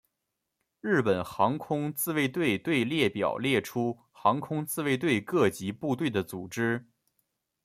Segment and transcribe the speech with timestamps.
[0.79, 6.87] 日本航空自卫队队列表列出航空自卫队各级部队的组织。